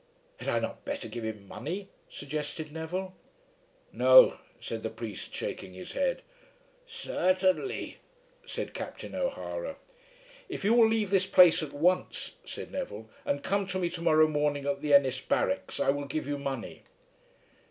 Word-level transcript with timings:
"Had 0.37 0.49
I 0.49 0.57
not 0.57 0.83
better 0.83 1.07
give 1.07 1.23
him 1.23 1.47
money?" 1.47 1.87
suggested 2.09 2.71
Neville. 2.71 3.13
"No," 3.91 4.39
said 4.59 4.81
the 4.81 4.89
priest 4.89 5.31
shaking 5.35 5.75
his 5.75 5.91
head. 5.91 6.23
"Certainly," 6.87 7.99
said 8.43 8.73
Captain 8.73 9.13
O'Hara. 9.13 9.75
"If 10.49 10.63
you 10.63 10.73
will 10.73 10.87
leave 10.87 11.11
this 11.11 11.27
place 11.27 11.61
at 11.61 11.71
once," 11.71 12.31
said 12.43 12.71
Neville, 12.71 13.11
"and 13.25 13.43
come 13.43 13.67
to 13.67 13.77
me 13.77 13.91
to 13.91 14.01
morrow 14.01 14.27
morning 14.27 14.65
at 14.65 14.81
the 14.81 14.91
Ennis 14.95 15.21
barracks, 15.21 15.79
I 15.79 15.91
will 15.91 16.05
give 16.05 16.27
you 16.27 16.39
money." 16.39 16.81